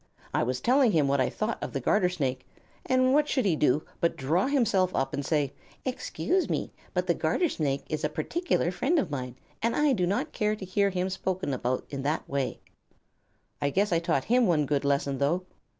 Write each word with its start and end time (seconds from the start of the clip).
I 0.33 0.41
was 0.41 0.59
telling 0.61 0.91
him 0.93 1.07
what 1.07 1.21
I 1.21 1.29
thought 1.29 1.61
of 1.61 1.73
the 1.73 1.79
Garter 1.79 2.09
Snake, 2.09 2.43
and 2.87 3.13
what 3.13 3.27
should 3.27 3.45
he 3.45 3.55
do 3.55 3.83
but 3.99 4.15
draw 4.17 4.47
himself 4.47 4.95
up 4.95 5.13
and 5.13 5.23
say: 5.23 5.53
'Excuse 5.85 6.49
me, 6.49 6.71
but 6.95 7.05
the 7.05 7.13
Garter 7.13 7.47
Snake 7.47 7.83
is 7.87 8.03
a 8.03 8.09
particular 8.09 8.71
friend 8.71 8.97
of 8.97 9.11
mine, 9.11 9.35
and 9.61 9.75
I 9.75 9.93
do 9.93 10.07
not 10.07 10.31
care 10.31 10.55
to 10.55 10.65
hear 10.65 10.89
him 10.89 11.11
spoken 11.11 11.53
of 11.53 11.83
in 11.91 12.01
that 12.01 12.27
way.' 12.27 12.61
I 13.61 13.69
guess 13.69 13.91
I 13.91 13.99
taught 13.99 14.23
him 14.23 14.47
one 14.47 14.65
good 14.65 14.83
lesson, 14.85 15.19
though. 15.19 15.43